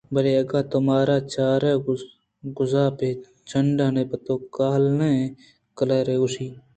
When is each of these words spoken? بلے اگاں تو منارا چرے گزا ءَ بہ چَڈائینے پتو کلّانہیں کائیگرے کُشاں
بلے 0.13 0.31
اگاں 0.41 0.63
تو 0.71 0.77
منارا 0.87 1.17
چرے 1.33 1.73
گزا 2.57 2.83
ءَ 2.91 2.95
بہ 2.97 3.09
چَڈائینے 3.49 4.03
پتو 4.11 4.33
کلّانہیں 4.55 5.25
کائیگرے 5.77 6.15
کُشاں 6.21 6.51